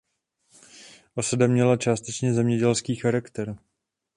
[1.15, 3.55] Osada měla částečně zemědělský charakter.